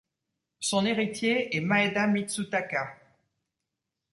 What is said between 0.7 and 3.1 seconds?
héritier est Maeda Mitsutaka.